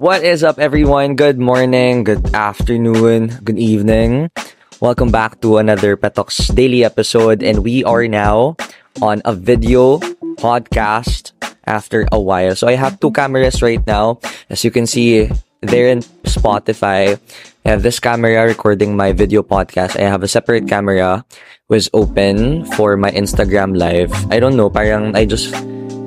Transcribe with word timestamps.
What 0.00 0.24
is 0.24 0.40
up, 0.40 0.56
everyone? 0.56 1.12
Good 1.12 1.36
morning, 1.36 2.08
good 2.08 2.32
afternoon, 2.32 3.36
good 3.44 3.60
evening. 3.60 4.32
Welcome 4.80 5.12
back 5.12 5.44
to 5.44 5.60
another 5.60 5.92
Pet 6.00 6.16
Talks 6.16 6.48
Daily 6.48 6.88
episode, 6.88 7.44
and 7.44 7.60
we 7.60 7.84
are 7.84 8.08
now 8.08 8.56
on 9.04 9.20
a 9.28 9.36
video 9.36 10.00
podcast 10.40 11.36
after 11.68 12.08
a 12.08 12.16
while. 12.16 12.56
So 12.56 12.64
I 12.64 12.80
have 12.80 12.96
two 12.96 13.12
cameras 13.12 13.60
right 13.60 13.84
now. 13.84 14.24
As 14.48 14.64
you 14.64 14.72
can 14.72 14.88
see, 14.88 15.28
they're 15.60 15.92
in 15.92 16.00
Spotify. 16.24 17.20
I 17.60 17.68
have 17.68 17.84
this 17.84 18.00
camera 18.00 18.48
recording 18.48 18.96
my 18.96 19.12
video 19.12 19.44
podcast. 19.44 20.00
I 20.00 20.08
have 20.08 20.24
a 20.24 20.32
separate 20.32 20.64
camera 20.64 21.28
was 21.68 21.92
open 21.92 22.64
for 22.72 22.96
my 22.96 23.12
Instagram 23.12 23.76
live. 23.76 24.16
I 24.32 24.40
don't 24.40 24.56
know, 24.56 24.72
parang 24.72 25.12
I 25.12 25.28
just 25.28 25.52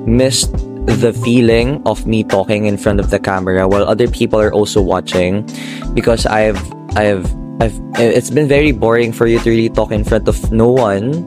missed 0.02 0.50
the 0.86 1.12
feeling 1.12 1.82
of 1.86 2.06
me 2.06 2.24
talking 2.24 2.66
in 2.66 2.76
front 2.76 3.00
of 3.00 3.10
the 3.10 3.18
camera 3.18 3.66
while 3.66 3.84
other 3.84 4.08
people 4.08 4.40
are 4.40 4.52
also 4.52 4.80
watching 4.80 5.48
because 5.94 6.26
I've 6.26 6.60
I've 6.96 7.24
I've 7.60 7.76
it's 7.96 8.30
been 8.30 8.48
very 8.48 8.72
boring 8.72 9.12
for 9.12 9.26
you 9.26 9.38
to 9.40 9.50
really 9.50 9.68
talk 9.70 9.92
in 9.92 10.04
front 10.04 10.28
of 10.28 10.52
no 10.52 10.68
one. 10.68 11.24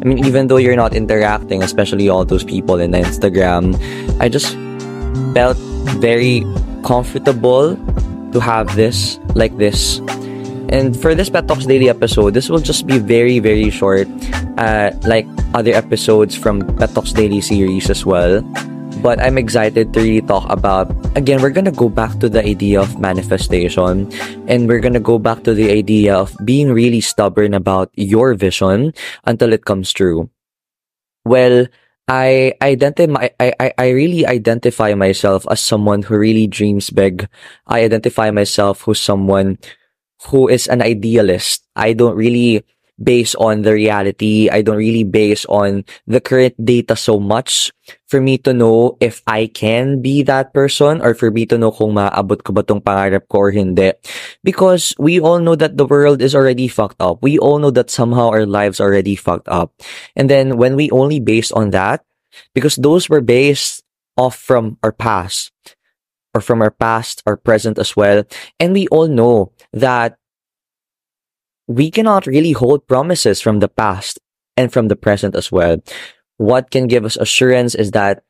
I 0.00 0.04
mean 0.04 0.24
even 0.24 0.46
though 0.46 0.56
you're 0.56 0.76
not 0.76 0.94
interacting, 0.94 1.62
especially 1.62 2.08
all 2.08 2.24
those 2.24 2.44
people 2.44 2.78
in 2.78 2.92
the 2.92 2.98
Instagram, 2.98 3.74
I 4.20 4.28
just 4.28 4.54
felt 5.34 5.58
very 5.98 6.44
comfortable 6.84 7.76
to 8.32 8.40
have 8.40 8.76
this 8.76 9.18
like 9.34 9.56
this. 9.56 9.98
And 10.68 10.98
for 10.98 11.14
this 11.14 11.30
Pet 11.30 11.46
Talks 11.46 11.66
Daily 11.66 11.88
episode, 11.88 12.34
this 12.34 12.50
will 12.50 12.58
just 12.58 12.86
be 12.86 12.98
very, 12.98 13.38
very 13.38 13.70
short, 13.70 14.08
uh, 14.58 14.90
like 15.06 15.26
other 15.54 15.70
episodes 15.70 16.34
from 16.34 16.66
Pet 16.76 16.90
Talks 16.90 17.12
Daily 17.12 17.40
series 17.40 17.88
as 17.88 18.04
well. 18.04 18.42
But 19.06 19.22
I'm 19.22 19.38
excited 19.38 19.94
to 19.94 20.02
really 20.02 20.26
talk 20.26 20.50
about, 20.50 20.90
again, 21.14 21.38
we're 21.38 21.54
gonna 21.54 21.70
go 21.70 21.86
back 21.86 22.18
to 22.18 22.26
the 22.26 22.42
idea 22.42 22.82
of 22.82 22.98
manifestation 22.98 24.10
and 24.50 24.66
we're 24.66 24.82
gonna 24.82 24.98
go 24.98 25.14
back 25.14 25.46
to 25.46 25.54
the 25.54 25.70
idea 25.70 26.18
of 26.18 26.34
being 26.42 26.74
really 26.74 26.98
stubborn 26.98 27.54
about 27.54 27.94
your 27.94 28.34
vision 28.34 28.90
until 29.22 29.52
it 29.52 29.64
comes 29.64 29.94
true. 29.94 30.28
Well, 31.24 31.70
I 32.10 32.58
identify 32.58 33.30
I, 33.38 33.54
I, 33.62 33.72
I 33.78 33.88
really 33.94 34.26
identify 34.26 34.98
myself 34.98 35.46
as 35.48 35.62
someone 35.62 36.02
who 36.02 36.18
really 36.18 36.50
dreams 36.50 36.90
big. 36.90 37.30
I 37.62 37.86
identify 37.86 38.34
myself 38.34 38.82
who's 38.82 38.98
someone 38.98 39.62
who 40.34 40.50
is 40.50 40.66
an 40.66 40.82
idealist. 40.82 41.62
I 41.78 41.92
don't 41.94 42.18
really 42.18 42.66
base 43.02 43.34
on 43.36 43.62
the 43.62 43.72
reality. 43.72 44.48
I 44.48 44.62
don't 44.62 44.80
really 44.80 45.04
base 45.04 45.44
on 45.46 45.84
the 46.06 46.20
current 46.20 46.56
data 46.62 46.96
so 46.96 47.20
much 47.20 47.72
for 48.08 48.20
me 48.20 48.38
to 48.38 48.52
know 48.52 48.96
if 49.00 49.22
I 49.26 49.46
can 49.46 50.00
be 50.00 50.22
that 50.24 50.54
person 50.54 51.02
or 51.02 51.14
for 51.14 51.30
me 51.30 51.46
to 51.46 51.58
know 51.58 51.70
kung 51.70 51.92
maabot 51.94 52.42
ko 52.42 52.52
ba 52.52 52.62
tong 52.62 52.80
pangarap 52.80 53.28
ko 53.28 53.48
or 53.48 53.50
hindi. 53.50 53.92
Because 54.42 54.94
we 54.98 55.20
all 55.20 55.38
know 55.38 55.56
that 55.56 55.76
the 55.76 55.86
world 55.86 56.22
is 56.22 56.34
already 56.34 56.68
fucked 56.68 57.00
up. 57.00 57.22
We 57.22 57.38
all 57.38 57.58
know 57.58 57.70
that 57.72 57.90
somehow 57.90 58.30
our 58.30 58.46
lives 58.46 58.80
are 58.80 58.88
already 58.88 59.16
fucked 59.16 59.48
up. 59.48 59.72
And 60.16 60.30
then 60.30 60.56
when 60.56 60.76
we 60.76 60.90
only 60.90 61.20
based 61.20 61.52
on 61.52 61.70
that, 61.70 62.04
because 62.54 62.76
those 62.76 63.08
were 63.08 63.20
based 63.20 63.82
off 64.16 64.36
from 64.36 64.78
our 64.82 64.92
past 64.92 65.52
or 66.34 66.40
from 66.40 66.60
our 66.60 66.70
past 66.70 67.22
or 67.26 67.36
present 67.36 67.78
as 67.78 67.96
well. 67.96 68.24
And 68.60 68.72
we 68.72 68.86
all 68.88 69.08
know 69.08 69.52
that 69.72 70.18
we 71.66 71.90
cannot 71.90 72.26
really 72.26 72.52
hold 72.52 72.86
promises 72.86 73.40
from 73.40 73.60
the 73.60 73.68
past 73.68 74.18
and 74.56 74.72
from 74.72 74.88
the 74.88 74.96
present 74.96 75.34
as 75.34 75.50
well. 75.50 75.78
What 76.36 76.70
can 76.70 76.86
give 76.86 77.04
us 77.04 77.16
assurance 77.16 77.74
is 77.74 77.90
that 77.92 78.22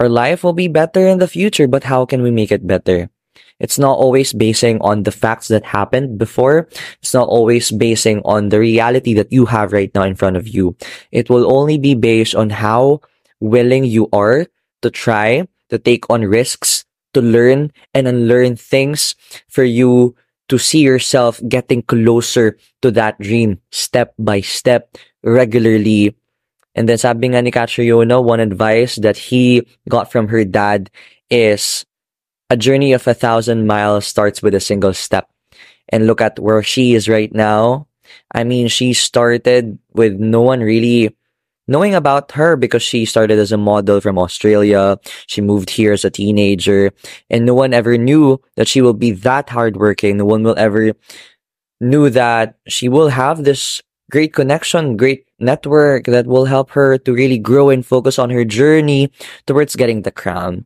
our 0.00 0.08
life 0.08 0.44
will 0.44 0.52
be 0.52 0.68
better 0.68 1.08
in 1.08 1.18
the 1.18 1.28
future, 1.28 1.66
but 1.66 1.84
how 1.84 2.06
can 2.06 2.22
we 2.22 2.30
make 2.30 2.52
it 2.52 2.66
better? 2.66 3.10
It's 3.58 3.78
not 3.78 3.98
always 3.98 4.32
basing 4.32 4.80
on 4.80 5.02
the 5.02 5.10
facts 5.10 5.48
that 5.48 5.64
happened 5.64 6.18
before. 6.18 6.68
It's 7.02 7.14
not 7.14 7.28
always 7.28 7.70
basing 7.72 8.22
on 8.24 8.50
the 8.50 8.60
reality 8.60 9.14
that 9.14 9.32
you 9.32 9.46
have 9.46 9.72
right 9.72 9.90
now 9.94 10.04
in 10.04 10.14
front 10.14 10.36
of 10.36 10.46
you. 10.46 10.76
It 11.10 11.28
will 11.28 11.50
only 11.50 11.78
be 11.78 11.94
based 11.94 12.34
on 12.34 12.50
how 12.50 13.00
willing 13.40 13.84
you 13.84 14.08
are 14.12 14.46
to 14.82 14.90
try, 14.90 15.48
to 15.70 15.78
take 15.78 16.08
on 16.08 16.22
risks, 16.22 16.84
to 17.14 17.20
learn 17.20 17.72
and 17.94 18.06
unlearn 18.06 18.54
things 18.54 19.16
for 19.48 19.64
you 19.64 20.14
to 20.48 20.58
see 20.58 20.80
yourself 20.80 21.40
getting 21.48 21.82
closer 21.82 22.56
to 22.82 22.90
that 22.92 23.20
dream 23.20 23.60
step 23.70 24.14
by 24.18 24.40
step 24.40 24.96
regularly. 25.22 26.16
And 26.74 26.88
then 26.88 26.98
sabi 26.98 27.28
nga 27.28 27.42
ni 27.42 27.52
one 27.52 28.40
advice 28.40 28.96
that 28.96 29.16
he 29.16 29.66
got 29.88 30.10
from 30.10 30.28
her 30.28 30.44
dad 30.44 30.90
is 31.30 31.84
a 32.50 32.56
journey 32.56 32.92
of 32.92 33.06
a 33.06 33.14
thousand 33.14 33.66
miles 33.66 34.06
starts 34.06 34.42
with 34.42 34.54
a 34.54 34.60
single 34.60 34.94
step. 34.94 35.28
And 35.90 36.06
look 36.06 36.20
at 36.20 36.38
where 36.38 36.62
she 36.62 36.94
is 36.94 37.08
right 37.08 37.32
now. 37.32 37.88
I 38.32 38.44
mean, 38.44 38.68
she 38.68 38.92
started 38.92 39.78
with 39.92 40.16
no 40.16 40.40
one 40.40 40.60
really 40.60 41.16
knowing 41.68 41.94
about 41.94 42.32
her 42.32 42.56
because 42.56 42.82
she 42.82 43.04
started 43.04 43.38
as 43.38 43.52
a 43.52 43.56
model 43.56 44.00
from 44.00 44.18
Australia. 44.18 44.98
She 45.26 45.40
moved 45.40 45.70
here 45.70 45.92
as 45.92 46.04
a 46.04 46.10
teenager 46.10 46.90
and 47.30 47.46
no 47.46 47.54
one 47.54 47.72
ever 47.72 47.96
knew 47.96 48.40
that 48.56 48.66
she 48.66 48.80
will 48.80 48.94
be 48.94 49.12
that 49.22 49.48
hardworking. 49.48 50.16
No 50.16 50.24
one 50.24 50.42
will 50.42 50.58
ever 50.58 50.92
knew 51.80 52.10
that 52.10 52.58
she 52.66 52.88
will 52.88 53.08
have 53.08 53.44
this 53.44 53.80
great 54.10 54.32
connection, 54.32 54.96
great 54.96 55.28
network 55.38 56.06
that 56.06 56.26
will 56.26 56.46
help 56.46 56.70
her 56.70 56.98
to 56.98 57.12
really 57.12 57.38
grow 57.38 57.68
and 57.70 57.84
focus 57.84 58.18
on 58.18 58.30
her 58.30 58.44
journey 58.44 59.12
towards 59.46 59.76
getting 59.76 60.02
the 60.02 60.10
crown. 60.10 60.64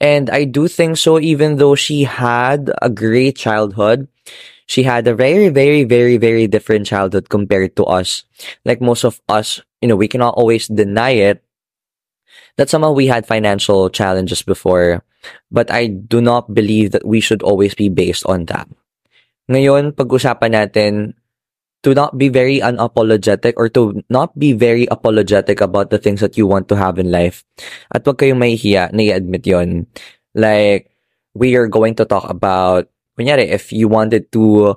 And 0.00 0.28
I 0.30 0.44
do 0.44 0.68
think 0.68 0.98
so, 0.98 1.18
even 1.18 1.56
though 1.56 1.74
she 1.74 2.02
had 2.04 2.70
a 2.82 2.90
great 2.90 3.36
childhood, 3.36 4.08
she 4.66 4.82
had 4.82 5.06
a 5.06 5.14
very, 5.14 5.48
very, 5.48 5.84
very, 5.84 6.16
very 6.16 6.46
different 6.46 6.86
childhood 6.86 7.28
compared 7.28 7.76
to 7.76 7.84
us. 7.84 8.24
Like 8.64 8.80
most 8.80 9.04
of 9.04 9.20
us, 9.28 9.60
you 9.82 9.88
know, 9.90 9.98
we 9.98 10.08
cannot 10.08 10.38
always 10.38 10.70
deny 10.70 11.10
it 11.18 11.42
that 12.56 12.70
somehow 12.70 12.92
we 12.92 13.06
had 13.06 13.26
financial 13.26 13.90
challenges 13.90 14.42
before. 14.42 15.04
But 15.50 15.70
I 15.70 15.86
do 15.86 16.20
not 16.22 16.54
believe 16.54 16.90
that 16.92 17.06
we 17.06 17.20
should 17.20 17.42
always 17.42 17.74
be 17.74 17.88
based 17.88 18.26
on 18.26 18.46
that. 18.46 18.66
Ngayon, 19.50 19.94
pag-usapan 19.94 20.50
natin 20.54 21.14
to 21.82 21.94
not 21.94 22.18
be 22.18 22.30
very 22.30 22.58
unapologetic 22.58 23.54
or 23.56 23.68
to 23.70 24.02
not 24.10 24.34
be 24.38 24.54
very 24.54 24.86
apologetic 24.86 25.60
about 25.60 25.90
the 25.90 25.98
things 25.98 26.22
that 26.22 26.38
you 26.38 26.46
want 26.46 26.70
to 26.70 26.76
have 26.78 26.98
in 26.98 27.10
life. 27.10 27.44
At 27.94 28.06
wag 28.06 28.18
kayong 28.18 28.38
mahihiya 28.38 28.94
na 28.94 29.02
i-admit 29.02 29.46
yon. 29.46 29.86
Like, 30.34 30.90
we 31.34 31.54
are 31.54 31.66
going 31.66 31.94
to 31.98 32.06
talk 32.06 32.30
about 32.30 32.86
kunyari, 33.18 33.50
if 33.50 33.70
you 33.70 33.86
wanted 33.86 34.30
to 34.32 34.74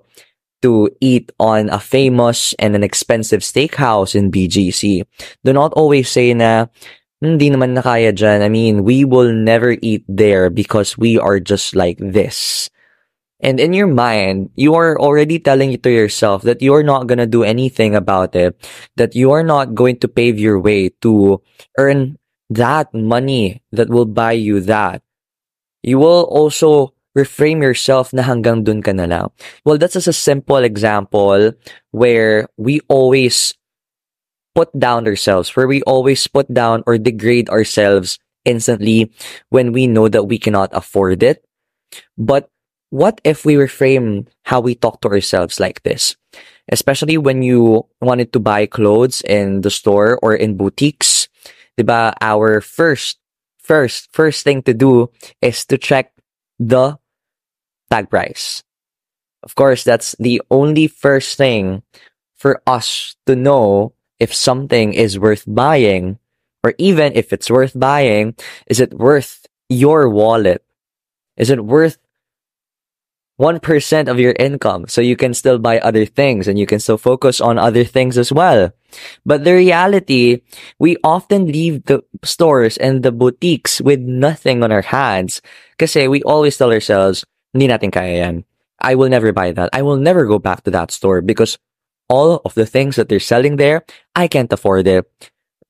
to 0.65 0.89
eat 0.97 1.29
on 1.37 1.69
a 1.69 1.77
famous 1.77 2.57
and 2.57 2.73
an 2.73 2.81
expensive 2.81 3.45
steakhouse 3.45 4.17
in 4.17 4.33
BGC, 4.33 5.05
do 5.45 5.53
not 5.53 5.71
always 5.77 6.09
say 6.09 6.33
na, 6.33 6.65
hindi 7.21 7.53
naman 7.53 7.77
nakaya 7.77 8.09
dyan. 8.09 8.41
I 8.41 8.49
mean, 8.49 8.81
we 8.81 9.05
will 9.05 9.29
never 9.29 9.77
eat 9.85 10.03
there 10.09 10.49
because 10.49 10.97
we 10.97 11.21
are 11.21 11.39
just 11.39 11.77
like 11.77 12.01
this. 12.01 12.69
And 13.45 13.59
in 13.59 13.77
your 13.77 13.87
mind, 13.87 14.49
you 14.55 14.73
are 14.73 14.97
already 14.97 15.37
telling 15.37 15.69
it 15.71 15.83
to 15.83 15.91
yourself 15.93 16.41
that 16.49 16.65
you 16.65 16.73
are 16.73 16.83
not 16.83 17.05
going 17.05 17.21
to 17.21 17.29
do 17.29 17.45
anything 17.45 17.93
about 17.93 18.33
it, 18.33 18.57
that 18.97 19.13
you 19.13 19.29
are 19.31 19.43
not 19.43 19.75
going 19.75 20.01
to 20.01 20.07
pave 20.07 20.39
your 20.39 20.57
way 20.57 20.89
to 21.05 21.41
earn 21.77 22.17
that 22.49 22.89
money 22.93 23.61
that 23.71 23.89
will 23.89 24.09
buy 24.09 24.33
you 24.33 24.61
that. 24.65 25.03
You 25.83 25.99
will 25.99 26.25
also 26.25 26.94
reframe 27.15 27.63
yourself 27.63 28.11
na 28.13 28.21
hanggang 28.21 28.63
dun 28.63 28.83
ka 28.83 28.91
na 28.91 29.07
lang. 29.07 29.31
Well, 29.63 29.77
that's 29.77 29.95
just 29.95 30.11
a 30.11 30.13
simple 30.13 30.61
example 30.61 31.53
where 31.91 32.47
we 32.57 32.81
always 32.91 33.55
put 34.53 34.71
down 34.77 35.07
ourselves, 35.07 35.55
where 35.55 35.67
we 35.67 35.81
always 35.83 36.27
put 36.27 36.51
down 36.53 36.83
or 36.85 36.97
degrade 36.97 37.49
ourselves 37.49 38.19
instantly 38.43 39.11
when 39.49 39.71
we 39.71 39.87
know 39.87 40.07
that 40.07 40.25
we 40.25 40.37
cannot 40.37 40.69
afford 40.71 41.23
it. 41.23 41.43
But 42.17 42.49
what 42.89 43.19
if 43.23 43.43
we 43.43 43.55
reframe 43.55 44.27
how 44.43 44.59
we 44.59 44.75
talk 44.75 45.01
to 45.01 45.09
ourselves 45.09 45.59
like 45.59 45.83
this? 45.83 46.15
Especially 46.71 47.17
when 47.17 47.43
you 47.43 47.85
wanted 48.01 48.31
to 48.33 48.39
buy 48.39 48.65
clothes 48.65 49.21
in 49.21 49.61
the 49.61 49.71
store 49.71 50.19
or 50.21 50.33
in 50.33 50.57
boutiques. 50.57 51.27
Diba, 51.77 52.13
our 52.21 52.61
first, 52.61 53.19
first, 53.59 54.09
first 54.13 54.43
thing 54.43 54.63
to 54.63 54.73
do 54.73 55.11
is 55.41 55.65
to 55.65 55.77
check 55.77 56.11
the 56.57 56.97
tag 57.89 58.09
price. 58.09 58.63
Of 59.43 59.55
course, 59.55 59.83
that's 59.83 60.15
the 60.19 60.41
only 60.49 60.87
first 60.87 61.37
thing 61.37 61.83
for 62.33 62.61
us 62.65 63.15
to 63.25 63.35
know 63.35 63.93
if 64.19 64.33
something 64.33 64.93
is 64.93 65.19
worth 65.19 65.43
buying, 65.47 66.19
or 66.63 66.73
even 66.77 67.13
if 67.15 67.31
it's 67.31 67.49
worth 67.49 67.77
buying, 67.77 68.35
is 68.67 68.79
it 68.79 68.93
worth 68.93 69.45
your 69.69 70.09
wallet? 70.09 70.63
Is 71.37 71.49
it 71.49 71.63
worth 71.63 71.97
1% 73.39 74.07
of 74.07 74.19
your 74.19 74.33
income 74.39 74.87
so 74.87 75.01
you 75.01 75.15
can 75.15 75.33
still 75.33 75.59
buy 75.59 75.79
other 75.79 76.05
things 76.05 76.47
and 76.47 76.57
you 76.57 76.65
can 76.65 76.79
still 76.79 76.97
focus 76.97 77.41
on 77.41 77.59
other 77.59 77.83
things 77.83 78.17
as 78.17 78.31
well. 78.31 78.71
But 79.25 79.43
the 79.43 79.53
reality, 79.53 80.41
we 80.79 80.95
often 81.03 81.51
leave 81.51 81.83
the 81.83 82.03
stores 82.23 82.77
and 82.77 83.03
the 83.03 83.11
boutiques 83.11 83.81
with 83.81 83.99
nothing 83.99 84.63
on 84.63 84.71
our 84.71 84.83
hands. 84.83 85.41
Because 85.77 85.95
we 86.07 86.23
always 86.23 86.55
tell 86.55 86.71
ourselves, 86.71 87.25
hindi 87.55 87.71
natin 87.71 87.87
kaya 87.87 88.27
yan. 88.27 88.43
I 88.83 88.99
will 88.99 89.07
never 89.07 89.31
buy 89.31 89.55
that. 89.55 89.71
I 89.71 89.79
will 89.79 89.95
never 89.95 90.27
go 90.27 90.35
back 90.35 90.67
to 90.67 90.71
that 90.75 90.91
store 90.91 91.23
because 91.23 91.55
all 92.11 92.43
of 92.43 92.53
the 92.53 92.67
things 92.67 92.99
that 92.99 93.07
they're 93.07 93.23
selling 93.23 93.55
there, 93.55 93.87
I 94.11 94.27
can't 94.27 94.51
afford 94.51 94.91
it. 94.91 95.07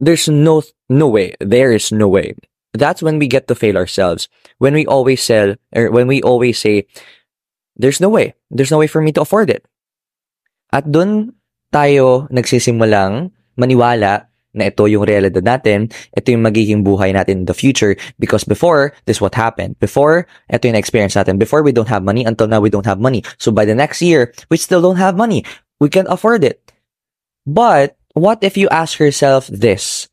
There's 0.02 0.28
no, 0.28 0.66
no 0.90 1.08
way. 1.08 1.38
There 1.40 1.72
is 1.72 1.94
no 1.94 2.10
way. 2.10 2.34
That's 2.74 3.06
when 3.06 3.22
we 3.22 3.30
get 3.30 3.48
to 3.48 3.56
fail 3.56 3.78
ourselves. 3.78 4.28
When 4.58 4.74
we 4.74 4.90
always 4.90 5.22
sell, 5.22 5.56
or 5.78 5.92
when 5.92 6.08
we 6.08 6.26
always 6.26 6.58
say, 6.58 6.88
there's 7.78 8.02
no 8.02 8.10
way. 8.10 8.34
There's 8.50 8.72
no 8.72 8.80
way 8.80 8.88
for 8.88 9.00
me 9.00 9.14
to 9.14 9.22
afford 9.22 9.50
it. 9.54 9.64
At 10.74 10.92
dun 10.92 11.38
tayo 11.72 12.28
nagsisimulang 12.34 13.32
maniwala 13.56 14.28
na 14.56 14.72
ito 14.72 14.88
yung 14.88 15.04
realidad 15.04 15.44
natin, 15.44 15.92
ito 16.16 16.28
yung 16.32 16.44
magiging 16.44 16.82
buhay 16.82 17.12
natin 17.14 17.44
in 17.44 17.48
the 17.48 17.54
future 17.54 17.96
because 18.18 18.44
before, 18.44 18.96
this 19.06 19.20
what 19.20 19.36
happened. 19.36 19.76
Before, 19.80 20.26
ito 20.50 20.68
yung 20.68 20.80
experience 20.80 21.16
natin. 21.16 21.38
Before, 21.38 21.62
we 21.62 21.76
don't 21.76 21.92
have 21.92 22.04
money. 22.04 22.24
Until 22.24 22.48
now, 22.48 22.64
we 22.64 22.72
don't 22.72 22.88
have 22.88 23.00
money. 23.00 23.24
So 23.38 23.52
by 23.52 23.68
the 23.68 23.76
next 23.76 24.02
year, 24.02 24.34
we 24.50 24.58
still 24.58 24.82
don't 24.82 25.00
have 25.00 25.20
money. 25.20 25.44
We 25.80 25.92
can 25.92 26.08
afford 26.08 26.44
it. 26.44 26.64
But 27.46 28.00
what 28.16 28.40
if 28.42 28.58
you 28.58 28.72
ask 28.72 28.98
yourself 28.98 29.48
this? 29.48 30.08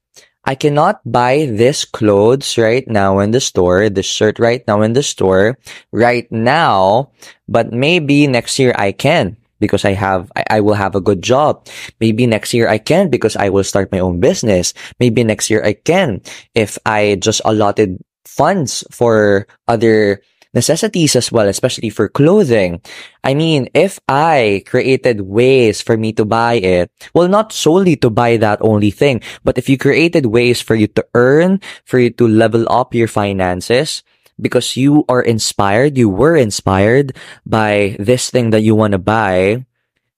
I 0.44 0.58
cannot 0.58 0.98
buy 1.06 1.46
this 1.46 1.86
clothes 1.86 2.58
right 2.58 2.82
now 2.90 3.20
in 3.22 3.30
the 3.30 3.40
store, 3.40 3.88
this 3.88 4.10
shirt 4.10 4.42
right 4.42 4.66
now 4.66 4.82
in 4.82 4.92
the 4.92 5.02
store, 5.02 5.56
right 5.94 6.26
now, 6.32 7.14
but 7.46 7.70
maybe 7.70 8.26
next 8.26 8.58
year 8.58 8.74
I 8.74 8.90
can 8.90 9.38
because 9.62 9.86
I 9.86 9.94
have, 9.94 10.26
I, 10.34 10.58
I, 10.58 10.60
will 10.60 10.74
have 10.74 10.98
a 10.98 11.00
good 11.00 11.22
job. 11.22 11.70
Maybe 12.02 12.26
next 12.26 12.50
year 12.50 12.66
I 12.66 12.82
can 12.82 13.08
because 13.08 13.38
I 13.38 13.48
will 13.48 13.62
start 13.62 13.94
my 13.94 14.02
own 14.02 14.18
business. 14.18 14.74
Maybe 14.98 15.22
next 15.22 15.48
year 15.48 15.62
I 15.62 15.78
can 15.78 16.20
if 16.58 16.76
I 16.84 17.14
just 17.22 17.40
allotted 17.46 18.02
funds 18.26 18.82
for 18.90 19.46
other 19.68 20.20
necessities 20.54 21.16
as 21.16 21.32
well, 21.32 21.48
especially 21.48 21.88
for 21.88 22.08
clothing. 22.08 22.80
I 23.24 23.34
mean, 23.34 23.68
if 23.74 23.98
I 24.08 24.64
created 24.66 25.22
ways 25.22 25.80
for 25.80 25.96
me 25.96 26.12
to 26.14 26.24
buy 26.24 26.54
it, 26.60 26.90
well, 27.14 27.28
not 27.28 27.52
solely 27.52 27.96
to 27.96 28.10
buy 28.10 28.36
that 28.36 28.60
only 28.60 28.90
thing, 28.90 29.22
but 29.44 29.56
if 29.56 29.68
you 29.68 29.78
created 29.78 30.26
ways 30.26 30.60
for 30.60 30.74
you 30.74 30.88
to 30.88 31.06
earn, 31.14 31.60
for 31.84 31.98
you 31.98 32.10
to 32.20 32.28
level 32.28 32.68
up 32.68 32.94
your 32.94 33.08
finances, 33.08 34.02
because 34.40 34.76
you 34.76 35.04
are 35.08 35.22
inspired, 35.22 35.96
you 35.96 36.08
were 36.08 36.36
inspired 36.36 37.16
by 37.46 37.96
this 37.98 38.30
thing 38.30 38.50
that 38.50 38.62
you 38.62 38.74
want 38.74 38.92
to 38.92 38.98
buy, 38.98 39.64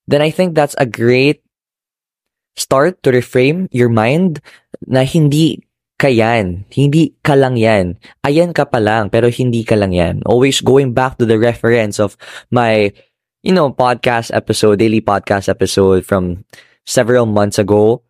then 0.07 0.23
I 0.23 0.31
think 0.31 0.55
that's 0.55 0.77
a 0.79 0.87
great 0.87 1.43
start 2.57 3.03
to 3.03 3.11
reframe 3.11 3.67
your 3.73 3.89
mind 3.89 4.41
na 4.87 5.03
hindi 5.03 5.65
ka. 5.99 6.13
Hindi 6.69 7.17
ka 7.25 7.33
lang 7.33 7.57
yan. 7.57 7.97
Ayan 8.27 8.53
ka 8.53 8.69
pa 8.69 8.77
lang, 8.77 9.09
pero 9.09 9.33
hindi 9.33 9.65
ka 9.65 9.73
lang 9.73 9.97
yan. 9.97 10.21
Always 10.29 10.61
going 10.61 10.93
back 10.93 11.17
to 11.17 11.25
the 11.25 11.41
reference 11.41 11.97
of 11.97 12.21
my, 12.53 12.93
you 13.41 13.57
know, 13.57 13.73
podcast 13.73 14.29
episode, 14.37 14.79
daily 14.79 15.01
podcast 15.01 15.49
episode 15.49 16.05
from 16.05 16.45
several 16.85 17.25
months 17.25 17.57
ago. 17.57 18.05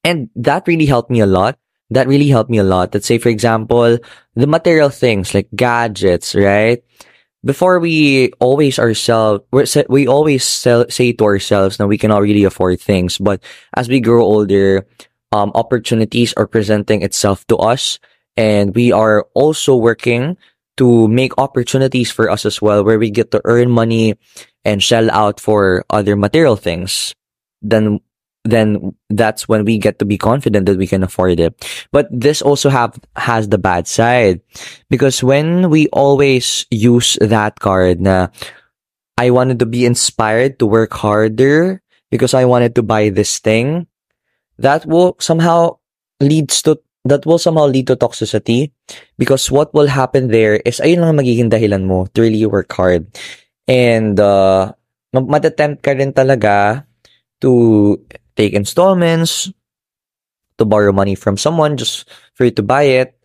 And 0.00 0.30
that 0.32 0.64
really 0.64 0.86
helped 0.88 1.10
me 1.12 1.20
a 1.20 1.28
lot. 1.28 1.60
That 1.90 2.06
really 2.08 2.28
helped 2.28 2.50
me 2.50 2.58
a 2.58 2.64
lot. 2.64 2.92
Let's 2.92 3.06
say, 3.06 3.18
for 3.18 3.30
example, 3.30 3.98
the 4.34 4.46
material 4.46 4.90
things 4.90 5.32
like 5.32 5.48
gadgets, 5.56 6.34
right? 6.34 6.82
Before 7.44 7.78
we 7.78 8.32
always 8.40 8.78
ourselves, 8.78 9.44
we 9.88 10.06
always 10.06 10.44
say 10.44 11.12
to 11.12 11.24
ourselves 11.24 11.76
that 11.78 11.86
we 11.86 11.96
cannot 11.96 12.22
really 12.22 12.44
afford 12.44 12.80
things. 12.80 13.16
But 13.16 13.42
as 13.74 13.88
we 13.88 14.00
grow 14.00 14.24
older, 14.24 14.86
um, 15.32 15.52
opportunities 15.54 16.34
are 16.34 16.46
presenting 16.46 17.02
itself 17.02 17.46
to 17.46 17.56
us. 17.56 17.98
And 18.36 18.74
we 18.74 18.92
are 18.92 19.26
also 19.34 19.74
working 19.76 20.36
to 20.76 21.08
make 21.08 21.32
opportunities 21.38 22.10
for 22.10 22.30
us 22.30 22.44
as 22.46 22.62
well, 22.62 22.84
where 22.84 22.98
we 22.98 23.10
get 23.10 23.30
to 23.32 23.40
earn 23.44 23.70
money 23.70 24.14
and 24.64 24.82
shell 24.82 25.10
out 25.10 25.40
for 25.40 25.84
other 25.90 26.16
material 26.16 26.56
things. 26.56 27.14
Then, 27.62 28.00
then 28.44 28.94
that's 29.10 29.48
when 29.48 29.64
we 29.64 29.78
get 29.78 29.98
to 29.98 30.04
be 30.04 30.16
confident 30.16 30.66
that 30.66 30.78
we 30.78 30.86
can 30.86 31.02
afford 31.02 31.40
it. 31.40 31.54
But 31.92 32.08
this 32.10 32.40
also 32.42 32.70
have, 32.70 32.98
has 33.16 33.48
the 33.48 33.58
bad 33.58 33.86
side 33.86 34.40
because 34.90 35.22
when 35.22 35.70
we 35.70 35.88
always 35.88 36.66
use 36.70 37.18
that 37.20 37.60
card 37.60 38.00
na, 38.00 38.28
I 39.18 39.30
wanted 39.30 39.58
to 39.58 39.66
be 39.66 39.84
inspired 39.84 40.58
to 40.60 40.66
work 40.66 40.92
harder 40.94 41.82
because 42.10 42.34
I 42.34 42.44
wanted 42.44 42.74
to 42.76 42.82
buy 42.82 43.10
this 43.10 43.38
thing 43.38 43.86
that 44.58 44.86
will 44.86 45.16
somehow 45.18 45.78
leads 46.20 46.62
to 46.62 46.78
that 47.04 47.24
will 47.24 47.38
somehow 47.38 47.66
lead 47.66 47.86
to 47.88 47.96
toxicity 47.96 48.70
because 49.16 49.50
what 49.50 49.72
will 49.72 49.86
happen 49.86 50.28
there 50.28 50.60
is 50.66 50.82
ayun 50.82 51.00
lang 51.02 51.16
magiging 51.16 51.50
dahilan 51.50 51.86
mo 51.86 52.06
to 52.12 52.22
really 52.22 52.44
work 52.44 52.70
hard 52.74 53.06
and 53.66 54.18
uh, 54.20 54.70
matatempt 55.14 55.80
ka 55.80 55.94
rin 55.94 56.12
talaga 56.12 56.84
to 57.40 57.96
take 58.38 58.54
installments 58.54 59.50
to 60.58 60.64
borrow 60.64 60.94
money 60.94 61.18
from 61.18 61.36
someone 61.36 61.76
just 61.76 62.06
for 62.34 62.46
you 62.46 62.54
to 62.54 62.62
buy 62.62 62.86
it 62.86 63.18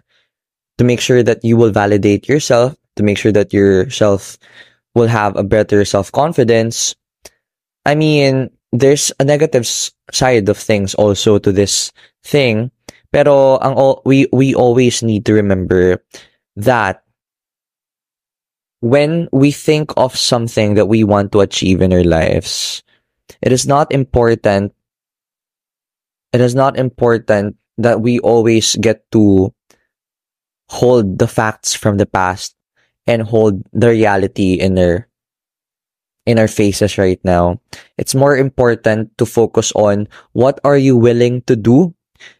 to 0.77 0.83
make 0.83 1.00
sure 1.00 1.21
that 1.21 1.45
you 1.45 1.56
will 1.56 1.71
validate 1.71 2.27
yourself 2.27 2.74
to 2.98 3.06
make 3.06 3.18
sure 3.18 3.31
that 3.31 3.54
yourself 3.54 4.38
will 4.98 5.07
have 5.07 5.38
a 5.38 5.45
better 5.45 5.86
self-confidence 5.86 6.98
i 7.86 7.94
mean 7.94 8.50
there's 8.74 9.13
a 9.19 9.24
negative 9.24 9.69
side 10.12 10.50
of 10.50 10.57
things 10.57 10.95
also 10.95 11.38
to 11.38 11.51
this 11.54 11.94
thing. 12.25 12.71
Pero 13.13 13.62
ang 13.62 13.77
we 14.04 14.25
we 14.33 14.57
always 14.57 15.06
need 15.06 15.30
to 15.30 15.38
remember 15.38 16.01
that 16.57 17.06
when 18.81 19.30
we 19.31 19.54
think 19.54 19.94
of 19.95 20.18
something 20.18 20.74
that 20.74 20.89
we 20.89 21.06
want 21.06 21.31
to 21.31 21.45
achieve 21.45 21.80
in 21.80 21.94
our 21.94 22.04
lives, 22.04 22.81
it 23.45 23.54
is 23.54 23.69
not 23.69 23.94
important. 23.94 24.74
It 26.34 26.42
is 26.42 26.56
not 26.56 26.78
important 26.78 27.58
that 27.78 28.02
we 28.02 28.20
always 28.20 28.76
get 28.78 29.06
to 29.12 29.54
hold 30.70 31.20
the 31.20 31.28
facts 31.28 31.74
from 31.76 31.98
the 31.98 32.06
past 32.06 32.56
and 33.06 33.22
hold 33.22 33.62
the 33.74 33.90
reality 33.90 34.54
in 34.54 34.78
our 34.78 35.08
in 36.26 36.40
our 36.40 36.48
faces 36.48 36.98
right 36.98 37.20
now. 37.24 37.60
It's 37.98 38.16
more 38.16 38.36
important 38.38 39.18
to 39.18 39.26
focus 39.26 39.72
on 39.76 40.08
what 40.32 40.60
are 40.64 40.78
you 40.78 40.96
willing 40.96 41.42
to 41.52 41.56
do? 41.56 41.94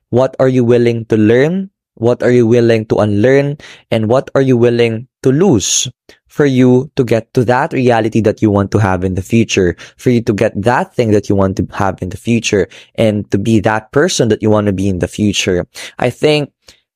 What 0.10 0.36
are 0.40 0.48
you 0.48 0.63
willing 0.63 1.06
to 1.12 1.18
learn? 1.18 1.69
What 1.95 2.24
are 2.24 2.31
you 2.31 2.48
willing 2.48 2.86
to 2.88 3.04
unlearn? 3.04 3.57
And 3.92 4.10
what 4.10 4.31
are 4.36 4.42
you 4.42 4.57
willing 4.57 5.07
to 5.22 5.31
lose 5.31 5.92
for 6.33 6.47
you 6.47 6.90
to 6.95 7.04
get 7.04 7.31
to 7.35 7.45
that 7.45 7.71
reality 7.73 8.19
that 8.19 8.42
you 8.42 8.49
want 8.49 8.71
to 8.71 8.80
have 8.80 9.04
in 9.04 9.13
the 9.13 9.21
future, 9.21 9.78
for 9.97 10.09
you 10.09 10.19
to 10.19 10.33
get 10.33 10.49
that 10.59 10.90
thing 10.90 11.11
that 11.11 11.30
you 11.30 11.35
want 11.35 11.56
to 11.56 11.68
have 11.69 12.02
in 12.02 12.09
the 12.09 12.18
future 12.18 12.68
and 12.95 13.30
to 13.30 13.37
be 13.37 13.59
that 13.59 13.92
person 13.92 14.30
that 14.30 14.42
you 14.42 14.49
want 14.49 14.66
to 14.66 14.73
be 14.73 14.90
in 14.90 14.97
the 14.97 15.07
future. 15.07 15.68
I 15.99 16.09
think 16.09 16.52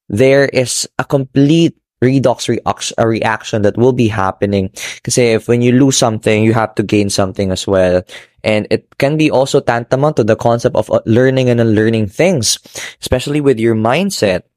there 0.10 0.50
is 0.50 0.90
a 0.98 1.06
complete 1.06 1.78
redox 2.02 2.50
a 2.98 3.08
reaction 3.08 3.62
that 3.62 3.78
will 3.78 3.94
be 3.94 4.08
happening. 4.08 4.74
Because 4.96 5.20
if 5.20 5.48
when 5.48 5.62
you 5.62 5.72
lose 5.72 5.98
something, 5.98 6.44
you 6.44 6.54
have 6.54 6.74
to 6.74 6.82
gain 6.82 7.10
something 7.10 7.52
as 7.52 7.68
well. 7.68 8.02
And 8.44 8.66
it 8.72 8.90
can 8.98 9.18
be 9.18 9.30
also 9.30 9.60
tantamount 9.60 10.16
to 10.18 10.24
the 10.24 10.36
concept 10.36 10.76
of 10.76 10.90
uh, 10.90 11.02
learning 11.06 11.50
and 11.50 11.62
unlearning 11.62 12.08
things, 12.08 12.58
especially 13.02 13.42
with 13.42 13.60
your 13.60 13.76
mindset. 13.76 14.50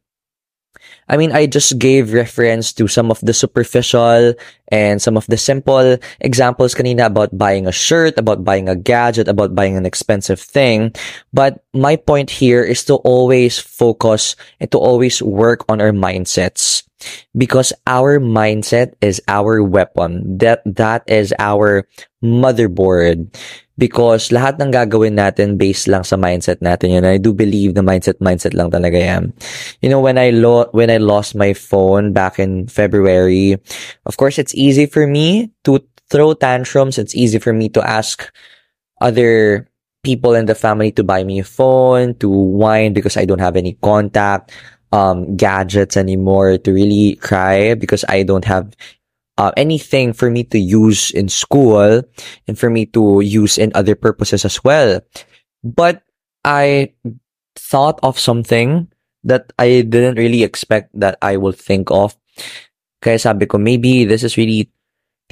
I 1.10 1.18
mean, 1.18 1.32
I 1.34 1.50
just 1.50 1.76
gave 1.76 2.14
reference 2.14 2.72
to 2.78 2.86
some 2.86 3.10
of 3.10 3.18
the 3.18 3.34
superficial 3.34 4.32
and 4.70 5.02
some 5.02 5.18
of 5.18 5.26
the 5.26 5.36
simple 5.36 5.98
examples 6.20 6.72
kanina 6.72 7.06
about 7.06 7.36
buying 7.36 7.66
a 7.66 7.74
shirt, 7.74 8.14
about 8.16 8.44
buying 8.44 8.68
a 8.68 8.76
gadget, 8.78 9.26
about 9.26 9.56
buying 9.56 9.76
an 9.76 9.84
expensive 9.84 10.38
thing. 10.38 10.94
But 11.34 11.66
my 11.74 11.96
point 11.96 12.30
here 12.30 12.62
is 12.62 12.84
to 12.84 13.02
always 13.02 13.58
focus 13.58 14.36
and 14.60 14.70
to 14.70 14.78
always 14.78 15.20
work 15.20 15.66
on 15.68 15.80
our 15.80 15.90
mindsets 15.90 16.86
because 17.36 17.72
our 17.88 18.20
mindset 18.20 18.94
is 19.00 19.20
our 19.26 19.64
weapon. 19.64 20.38
That, 20.38 20.62
that 20.64 21.02
is 21.10 21.34
our 21.40 21.88
motherboard. 22.22 23.34
Because 23.80 24.28
lahat 24.28 24.60
ng 24.60 24.68
gagawin 24.68 25.16
natin 25.16 25.56
based 25.56 25.88
lang 25.88 26.04
sa 26.04 26.20
mindset 26.20 26.60
natin 26.60 27.00
yun. 27.00 27.08
I 27.08 27.16
do 27.16 27.32
believe 27.32 27.72
the 27.72 27.80
mindset, 27.80 28.20
mindset 28.20 28.52
lang 28.52 28.68
talaga 28.68 29.00
yan. 29.00 29.32
You 29.80 29.88
know, 29.88 30.04
when 30.04 30.20
I 30.20 30.36
lo- 30.36 30.68
when 30.76 30.92
I 30.92 31.00
lost 31.00 31.32
my 31.32 31.56
phone 31.56 32.12
back 32.12 32.36
in 32.36 32.68
February, 32.68 33.56
of 34.04 34.20
course, 34.20 34.36
it's 34.36 34.52
easy 34.52 34.84
for 34.84 35.08
me 35.08 35.48
to 35.64 35.80
throw 36.12 36.36
tantrums. 36.36 37.00
It's 37.00 37.16
easy 37.16 37.40
for 37.40 37.56
me 37.56 37.72
to 37.72 37.80
ask 37.80 38.28
other 39.00 39.64
people 40.04 40.34
in 40.36 40.44
the 40.44 40.54
family 40.54 40.92
to 40.92 41.04
buy 41.04 41.24
me 41.24 41.40
a 41.40 41.48
phone, 41.48 42.14
to 42.20 42.28
whine 42.28 42.92
because 42.92 43.16
I 43.16 43.24
don't 43.24 43.40
have 43.40 43.56
any 43.56 43.80
contact 43.80 44.52
um, 44.92 45.36
gadgets 45.36 45.96
anymore 45.96 46.58
to 46.58 46.72
really 46.72 47.16
cry 47.16 47.74
because 47.74 48.04
I 48.08 48.22
don't 48.22 48.44
have 48.44 48.74
uh, 49.40 49.52
anything 49.56 50.12
for 50.12 50.28
me 50.28 50.44
to 50.44 50.60
use 50.60 51.10
in 51.16 51.32
school 51.32 52.04
and 52.44 52.58
for 52.60 52.68
me 52.68 52.84
to 52.84 53.24
use 53.24 53.56
in 53.56 53.72
other 53.74 53.96
purposes 53.96 54.44
as 54.44 54.60
well. 54.62 55.00
But 55.64 56.04
I 56.44 56.92
thought 57.56 57.96
of 58.04 58.20
something 58.20 58.92
that 59.24 59.48
I 59.58 59.80
didn't 59.80 60.20
really 60.20 60.44
expect 60.44 60.92
that 61.00 61.16
I 61.24 61.40
will 61.40 61.56
think 61.56 61.88
of. 61.90 62.12
Kaya 63.00 63.16
sabi 63.16 63.48
ko, 63.48 63.56
maybe 63.56 64.04
this 64.04 64.20
is 64.20 64.36
really 64.36 64.68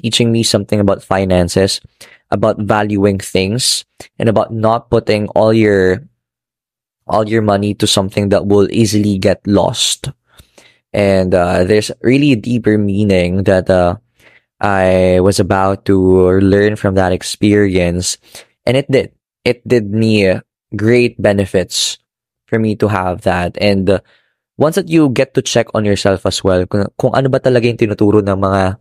teaching 0.00 0.32
me 0.32 0.40
something 0.42 0.80
about 0.80 1.04
finances, 1.04 1.84
about 2.32 2.56
valuing 2.64 3.20
things, 3.20 3.84
and 4.16 4.32
about 4.32 4.52
not 4.52 4.88
putting 4.88 5.28
all 5.36 5.52
your 5.52 6.08
all 7.08 7.28
your 7.28 7.44
money 7.44 7.72
to 7.76 7.86
something 7.86 8.28
that 8.28 8.48
will 8.48 8.68
easily 8.72 9.20
get 9.20 9.40
lost. 9.44 10.12
And 10.92 11.34
uh, 11.34 11.64
there's 11.64 11.92
really 12.02 12.32
a 12.32 12.40
deeper 12.40 12.78
meaning 12.78 13.44
that 13.44 13.68
uh, 13.68 13.96
I 14.60 15.20
was 15.20 15.38
about 15.38 15.84
to 15.86 16.40
learn 16.40 16.76
from 16.76 16.94
that 16.96 17.12
experience, 17.12 18.18
and 18.64 18.76
it 18.76 18.90
did. 18.90 19.12
It 19.44 19.66
did 19.66 19.92
me 19.92 20.40
great 20.76 21.20
benefits 21.20 21.98
for 22.46 22.58
me 22.58 22.74
to 22.76 22.88
have 22.88 23.22
that. 23.22 23.56
And 23.60 23.88
uh, 23.88 24.00
once 24.56 24.76
that 24.76 24.88
you 24.88 25.08
get 25.08 25.34
to 25.34 25.42
check 25.42 25.68
on 25.74 25.84
yourself 25.84 26.26
as 26.26 26.42
well, 26.42 26.66
kung, 26.66 26.88
kung 26.98 27.12
ano 27.14 27.28
ba 27.28 27.38
talaga 27.38 27.68
yung 27.68 27.78
tinuturo 27.78 28.20
ng 28.20 28.40
mga 28.40 28.76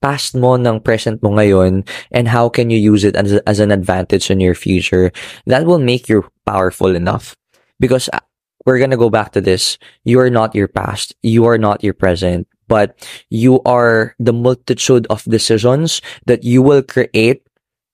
past 0.00 0.36
mo 0.36 0.56
ng 0.56 0.80
present 0.80 1.22
mo 1.22 1.32
ngayon 1.32 1.84
and 2.12 2.28
how 2.28 2.48
can 2.48 2.68
you 2.68 2.76
use 2.76 3.04
it 3.04 3.16
as, 3.16 3.40
as 3.46 3.58
an 3.60 3.70
advantage 3.70 4.30
in 4.30 4.40
your 4.40 4.54
future, 4.54 5.12
that 5.46 5.66
will 5.66 5.78
make 5.78 6.08
you 6.08 6.24
powerful 6.46 6.94
enough. 6.94 7.36
Because 7.80 8.08
uh, 8.12 8.20
we're 8.64 8.78
gonna 8.78 8.96
go 8.96 9.10
back 9.10 9.32
to 9.32 9.40
this. 9.40 9.78
You 10.04 10.20
are 10.20 10.30
not 10.30 10.54
your 10.54 10.68
past. 10.68 11.14
You 11.22 11.44
are 11.46 11.58
not 11.58 11.84
your 11.84 11.94
present, 11.94 12.48
but 12.68 12.96
you 13.30 13.60
are 13.64 14.14
the 14.18 14.32
multitude 14.32 15.06
of 15.10 15.24
decisions 15.24 16.00
that 16.26 16.44
you 16.44 16.62
will 16.62 16.82
create 16.82 17.46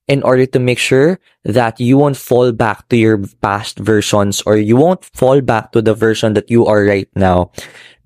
in 0.08 0.22
order 0.22 0.44
to 0.44 0.58
make 0.58 0.78
sure 0.78 1.20
that 1.44 1.78
you 1.78 1.96
won't 1.96 2.16
fall 2.16 2.50
back 2.50 2.88
to 2.88 2.96
your 2.96 3.18
past 3.42 3.78
versions 3.78 4.42
or 4.42 4.56
you 4.56 4.74
won't 4.76 5.04
fall 5.04 5.40
back 5.40 5.70
to 5.70 5.80
the 5.80 5.94
version 5.94 6.34
that 6.34 6.50
you 6.50 6.66
are 6.66 6.82
right 6.82 7.08
now. 7.14 7.50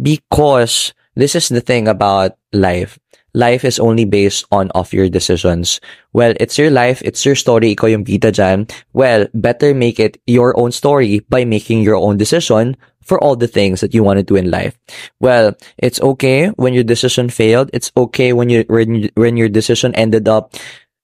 Because 0.01 0.93
this 1.17 1.35
is 1.35 1.49
the 1.49 1.63
thing 1.63 1.89
about 1.89 2.37
life. 2.53 2.99
Life 3.35 3.65
is 3.65 3.83
only 3.83 4.05
based 4.05 4.47
on 4.53 4.71
of 4.79 4.93
your 4.93 5.11
decisions. 5.11 5.81
Well, 6.13 6.35
it's 6.39 6.57
your 6.57 6.71
life, 6.71 7.03
it's 7.03 7.27
your 7.27 7.35
story, 7.35 7.75
ikaw 7.75 7.91
yung 7.91 8.07
bida 8.07 8.31
dyan. 8.31 8.71
Well, 8.95 9.27
better 9.35 9.75
make 9.75 9.99
it 9.99 10.23
your 10.27 10.55
own 10.55 10.71
story 10.71 11.19
by 11.27 11.45
making 11.45 11.83
your 11.83 11.99
own 11.99 12.17
decision 12.17 12.79
for 13.03 13.19
all 13.19 13.37
the 13.37 13.51
things 13.51 13.81
that 13.81 13.93
you 13.93 14.03
want 14.03 14.19
to 14.19 14.23
do 14.23 14.37
in 14.37 14.51
life. 14.51 14.79
Well, 15.21 15.55
it's 15.79 16.01
okay 16.01 16.49
when 16.57 16.75
your 16.75 16.85
decision 16.85 17.29
failed. 17.29 17.71
It's 17.73 17.93
okay 17.97 18.33
when 18.33 18.49
you 18.49 18.65
when, 18.69 19.11
when 19.15 19.37
your 19.37 19.51
decision 19.51 19.95
ended 19.95 20.27
up 20.27 20.55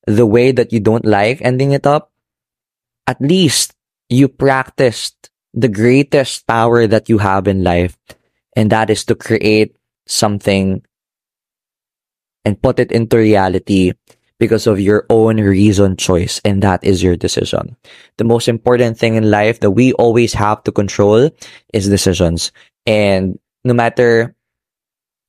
the 0.06 0.26
way 0.26 0.52
that 0.52 0.72
you 0.72 0.80
don't 0.80 1.04
like 1.04 1.42
ending 1.42 1.72
it 1.72 1.86
up. 1.86 2.10
At 3.06 3.20
least 3.20 3.74
you 4.08 4.28
practiced 4.28 5.30
the 5.52 5.68
greatest 5.68 6.46
power 6.46 6.86
that 6.86 7.08
you 7.08 7.18
have 7.18 7.48
in 7.48 7.64
life, 7.64 7.98
and 8.54 8.70
that 8.70 8.88
is 8.88 9.04
to 9.06 9.14
create 9.14 9.76
something 10.06 10.82
and 12.44 12.60
put 12.60 12.78
it 12.78 12.92
into 12.92 13.16
reality 13.16 13.92
because 14.38 14.66
of 14.66 14.80
your 14.80 15.04
own 15.10 15.36
reason 15.36 15.96
choice 15.96 16.40
and 16.44 16.62
that 16.62 16.82
is 16.82 17.02
your 17.02 17.14
decision. 17.14 17.76
The 18.16 18.24
most 18.24 18.48
important 18.48 18.98
thing 18.98 19.14
in 19.14 19.30
life 19.30 19.60
that 19.60 19.72
we 19.72 19.92
always 19.94 20.32
have 20.32 20.64
to 20.64 20.72
control 20.72 21.30
is 21.74 21.88
decisions. 21.88 22.50
And 22.86 23.38
no 23.64 23.74
matter 23.74 24.34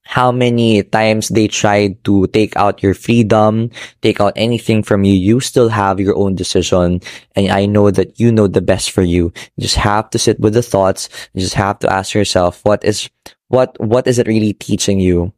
how 0.04 0.32
many 0.32 0.82
times 0.82 1.30
they 1.30 1.48
tried 1.48 2.04
to 2.06 2.26
take 2.28 2.56
out 2.56 2.82
your 2.82 2.94
freedom, 2.94 3.70
take 4.02 4.20
out 4.20 4.34
anything 4.36 4.82
from 4.82 5.04
you, 5.04 5.14
you 5.14 5.40
still 5.40 5.70
have 5.70 6.00
your 6.00 6.16
own 6.18 6.34
decision. 6.34 7.02
And 7.36 7.52
I 7.52 7.66
know 7.66 7.92
that 7.92 8.20
you 8.20 8.32
know 8.32 8.48
the 8.48 8.62
best 8.62 8.92
for 8.92 9.04
you. 9.04 9.32
You 9.58 9.62
just 9.62 9.76
have 9.76 10.10
to 10.12 10.20
sit 10.20 10.40
with 10.40 10.54
the 10.54 10.64
thoughts. 10.64 11.10
You 11.34 11.42
just 11.42 11.54
have 11.56 11.80
to 11.80 11.92
ask 11.92 12.14
yourself, 12.14 12.62
what 12.64 12.84
is, 12.84 13.10
what, 13.50 13.80
what 13.80 14.08
is 14.08 14.18
it 14.20 14.28
really 14.28 14.54
teaching 14.54 15.00
you? 15.00 15.34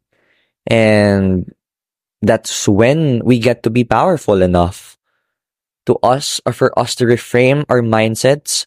And 0.68 1.51
that's 2.24 2.68
when 2.72 3.20
we 3.25 3.38
get 3.38 3.63
to 3.63 3.70
be 3.70 3.84
powerful 3.84 4.42
enough 4.42 4.98
to 5.86 6.00
us 6.00 6.39
or 6.48 6.53
for 6.56 6.72
us 6.80 6.96
to 6.96 7.03
reframe 7.03 7.68
our 7.68 7.84
mindsets 7.84 8.65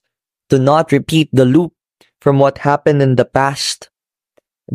to 0.52 0.60
not 0.60 0.92
repeat 0.92 1.32
the 1.32 1.48
loop 1.48 1.72
from 2.20 2.38
what 2.38 2.58
happened 2.58 3.00
in 3.00 3.16
the 3.16 3.24
past 3.24 3.88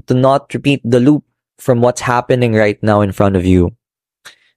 to 0.07 0.13
not 0.17 0.51
repeat 0.53 0.81
the 0.83 0.99
loop 0.99 1.23
from 1.59 1.81
what's 1.81 2.01
happening 2.01 2.53
right 2.57 2.81
now 2.81 3.01
in 3.01 3.11
front 3.11 3.35
of 3.35 3.45
you. 3.45 3.77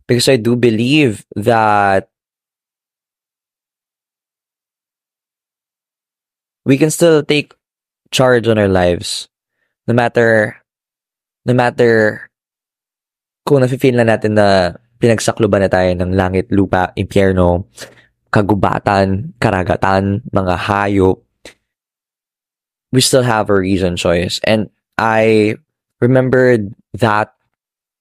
Because 0.08 0.28
i 0.28 0.36
do 0.36 0.56
believe 0.56 1.24
that 1.36 2.08
we 6.64 6.76
can 6.76 6.90
still 6.90 7.22
take 7.22 7.52
charge 8.10 8.48
on 8.48 8.56
our 8.56 8.68
lives 8.68 9.28
no 9.88 9.92
matter 9.92 10.56
no 11.44 11.52
matter 11.52 12.30
kung 13.44 13.60
nafe-feel 13.60 14.00
na 14.00 14.08
natin 14.08 14.40
na 14.40 14.72
pinagsakluban 14.96 15.60
na 15.60 15.70
tayo 15.70 15.92
ng 15.92 16.16
langit, 16.16 16.48
lupa, 16.48 16.96
impyerno, 16.96 17.68
kagubatan, 18.32 19.36
karagatan, 19.36 20.24
mga 20.32 20.54
hayop, 20.56 21.20
we 22.90 23.04
still 23.04 23.22
have 23.22 23.52
a 23.52 23.60
reason 23.60 24.00
choice. 24.00 24.40
And 24.48 24.72
I 24.96 25.54
remembered 26.00 26.72
that 26.96 27.36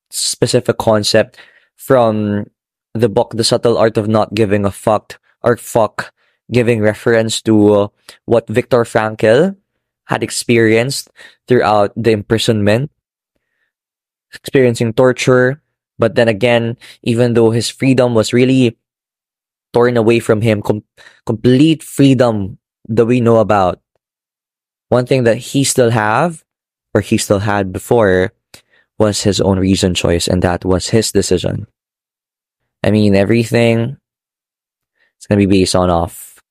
specific 0.10 0.78
concept 0.78 1.38
from 1.76 2.46
the 2.94 3.10
book 3.10 3.36
The 3.36 3.44
Subtle 3.44 3.78
Art 3.78 3.98
of 3.98 4.08
Not 4.08 4.34
Giving 4.34 4.64
a 4.64 4.72
Fuck 4.72 5.20
or 5.42 5.58
Fuck, 5.58 6.14
giving 6.52 6.80
reference 6.80 7.42
to 7.44 7.92
what 8.26 8.48
Viktor 8.48 8.86
Frankl 8.86 9.58
had 10.06 10.24
experienced 10.24 11.10
throughout 11.48 11.92
the 11.98 12.12
imprisonment 12.12 12.92
experiencing 14.34 14.94
torture. 14.94 15.62
But 16.00 16.16
then 16.16 16.28
again, 16.28 16.78
even 17.04 17.34
though 17.34 17.52
his 17.52 17.70
freedom 17.70 18.14
was 18.14 18.34
really 18.34 18.78
torn 19.74 19.98
away 19.98 20.20
from 20.20 20.42
him, 20.42 20.62
com- 20.62 20.84
complete 21.26 21.84
freedom 21.84 22.58
that 22.90 23.06
we 23.06 23.22
know 23.22 23.38
about, 23.38 23.80
one 24.90 25.06
thing 25.06 25.24
that 25.24 25.38
he 25.38 25.64
still 25.64 25.90
have 25.90 26.44
or 26.94 27.02
he 27.02 27.18
still 27.18 27.40
had 27.40 27.74
before 27.74 28.34
was 29.00 29.24
his 29.24 29.42
own 29.42 29.60
reason 29.60 29.94
choice, 29.94 30.28
and 30.28 30.42
that 30.44 30.64
was 30.64 30.90
his 30.90 31.12
decision. 31.12 31.66
I 32.84 32.92
mean, 32.92 33.16
everything 33.16 33.98
is 35.20 35.28
going 35.28 35.40
to 35.40 35.48
be 35.48 35.60
based 35.60 35.76
on 35.76 35.90
off 35.90 36.42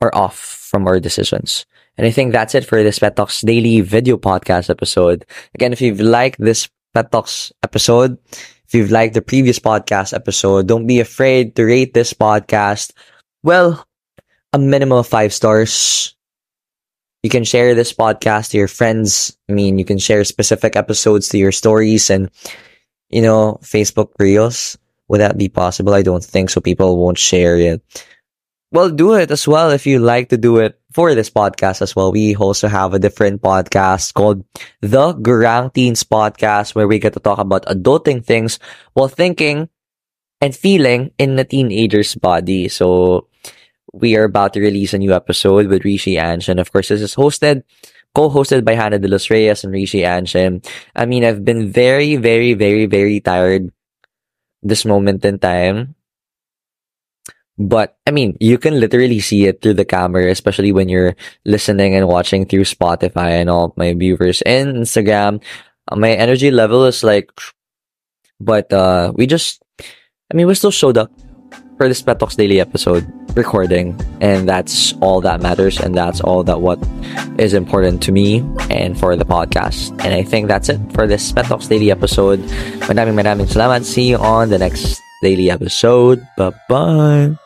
or 0.00 0.14
off 0.14 0.36
from 0.36 0.86
our 0.86 1.00
decisions. 1.00 1.64
And 1.96 2.06
I 2.06 2.10
think 2.10 2.32
that's 2.32 2.54
it 2.54 2.66
for 2.66 2.82
this 2.82 2.98
Pet 2.98 3.16
Talks 3.16 3.40
Daily 3.40 3.80
video 3.80 4.18
podcast 4.18 4.68
episode. 4.68 5.24
Again, 5.54 5.72
if 5.72 5.80
you've 5.80 6.00
liked 6.00 6.38
this 6.38 6.68
Pet 6.94 7.10
Talks 7.10 7.52
episode. 7.62 8.18
If 8.66 8.74
you've 8.74 8.90
liked 8.90 9.14
the 9.14 9.22
previous 9.22 9.58
podcast 9.58 10.12
episode, 10.12 10.66
don't 10.66 10.86
be 10.86 11.00
afraid 11.00 11.54
to 11.56 11.64
rate 11.64 11.94
this 11.94 12.12
podcast. 12.12 12.92
Well, 13.42 13.86
a 14.52 14.58
minimum 14.58 14.98
of 14.98 15.06
five 15.06 15.32
stars. 15.32 16.14
You 17.22 17.30
can 17.30 17.44
share 17.44 17.74
this 17.74 17.92
podcast 17.92 18.50
to 18.50 18.58
your 18.58 18.68
friends. 18.68 19.36
I 19.48 19.52
mean, 19.52 19.78
you 19.78 19.84
can 19.84 19.98
share 19.98 20.24
specific 20.24 20.76
episodes 20.76 21.28
to 21.30 21.38
your 21.38 21.52
stories 21.52 22.10
and, 22.10 22.30
you 23.10 23.22
know, 23.22 23.58
Facebook 23.62 24.10
Reels. 24.18 24.76
Would 25.08 25.20
that 25.20 25.38
be 25.38 25.48
possible? 25.48 25.94
I 25.94 26.02
don't 26.02 26.24
think 26.24 26.50
so. 26.50 26.60
People 26.60 26.98
won't 26.98 27.18
share 27.18 27.56
it. 27.56 27.82
Well, 28.72 28.90
do 28.90 29.14
it 29.14 29.30
as 29.30 29.46
well 29.46 29.70
if 29.70 29.86
you 29.86 30.00
like 30.00 30.28
to 30.30 30.36
do 30.36 30.58
it 30.58 30.78
for 30.92 31.14
this 31.14 31.30
podcast 31.30 31.82
as 31.82 31.94
well. 31.94 32.10
We 32.10 32.34
also 32.34 32.68
have 32.68 32.94
a 32.94 32.98
different 32.98 33.40
podcast 33.40 34.14
called 34.14 34.44
The 34.80 35.14
Gurang 35.14 35.72
Teens 35.72 36.02
Podcast 36.02 36.74
where 36.74 36.88
we 36.88 36.98
get 36.98 37.14
to 37.14 37.20
talk 37.20 37.38
about 37.38 37.66
adulting 37.66 38.24
things 38.24 38.58
while 38.94 39.08
thinking 39.08 39.68
and 40.40 40.54
feeling 40.54 41.12
in 41.18 41.36
the 41.36 41.44
teenager's 41.44 42.14
body. 42.16 42.68
So 42.68 43.28
we 43.92 44.16
are 44.16 44.24
about 44.24 44.52
to 44.54 44.60
release 44.60 44.92
a 44.94 44.98
new 44.98 45.14
episode 45.14 45.68
with 45.68 45.84
Rishi 45.84 46.16
Anshin. 46.16 46.60
Of 46.60 46.72
course, 46.72 46.88
this 46.88 47.00
is 47.00 47.14
hosted, 47.14 47.62
co-hosted 48.14 48.64
by 48.64 48.74
Hannah 48.74 48.98
De 48.98 49.08
Los 49.08 49.30
Reyes 49.30 49.64
and 49.64 49.72
Rishi 49.72 50.00
Anshin. 50.00 50.66
I 50.94 51.06
mean, 51.06 51.24
I've 51.24 51.44
been 51.44 51.70
very, 51.70 52.16
very, 52.16 52.54
very, 52.54 52.86
very 52.86 53.20
tired 53.20 53.72
this 54.62 54.84
moment 54.84 55.24
in 55.24 55.38
time 55.38 55.95
but 57.58 57.96
I 58.06 58.10
mean, 58.10 58.36
you 58.40 58.58
can 58.58 58.80
literally 58.80 59.20
see 59.20 59.46
it 59.46 59.62
through 59.62 59.74
the 59.74 59.84
camera, 59.84 60.30
especially 60.30 60.72
when 60.72 60.88
you're 60.88 61.16
listening 61.44 61.94
and 61.94 62.08
watching 62.08 62.44
through 62.46 62.64
Spotify 62.68 63.40
and 63.40 63.48
all 63.48 63.72
my 63.76 63.94
viewers 63.94 64.42
and 64.42 64.76
Instagram. 64.76 65.42
Uh, 65.88 65.96
my 65.96 66.12
energy 66.12 66.50
level 66.50 66.84
is 66.84 67.02
like, 67.02 67.30
but 68.40 68.72
uh, 68.72 69.12
we 69.16 69.26
just, 69.26 69.62
I 69.80 70.34
mean, 70.34 70.46
we 70.46 70.54
still 70.54 70.70
showed 70.70 70.98
up 70.98 71.10
for 71.76 71.88
this 71.88 72.02
Pet 72.02 72.18
Talks 72.18 72.36
Daily 72.36 72.60
episode 72.60 73.06
recording, 73.36 73.98
and 74.20 74.48
that's 74.48 74.94
all 75.00 75.20
that 75.20 75.40
matters, 75.40 75.78
and 75.78 75.94
that's 75.94 76.20
all 76.20 76.42
that 76.44 76.60
what 76.60 76.80
is 77.38 77.52
important 77.52 78.02
to 78.04 78.12
me 78.12 78.40
and 78.70 78.98
for 78.98 79.14
the 79.16 79.24
podcast. 79.24 79.92
And 80.04 80.14
I 80.14 80.22
think 80.22 80.48
that's 80.48 80.68
it 80.68 80.80
for 80.92 81.06
this 81.06 81.32
Pet 81.32 81.46
Talks 81.46 81.68
Daily 81.68 81.90
episode. 81.90 82.40
Maraming 82.88 83.16
maraming 83.16 83.48
salamat. 83.48 83.84
See 83.84 84.08
you 84.08 84.16
on 84.16 84.48
the 84.48 84.58
next 84.58 85.00
daily 85.22 85.50
episode. 85.50 86.20
Bye 86.36 86.52
bye. 86.68 87.45